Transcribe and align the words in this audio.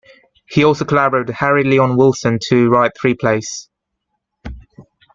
He 0.49 0.63
also 0.63 0.83
collaborated 0.83 1.27
with 1.27 1.35
Harry 1.35 1.63
Leon 1.63 1.95
Wilson 1.95 2.39
to 2.47 2.71
write 2.71 2.97
three 2.99 3.13
plays. 3.13 3.69